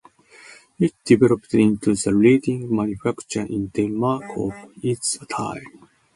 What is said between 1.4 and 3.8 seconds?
into the leading manufacturer in